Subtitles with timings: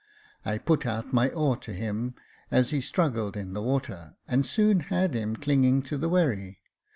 [0.43, 2.15] I put out my oar to him
[2.49, 6.57] as he struggled in the water, and soon had him clinging to the wherry.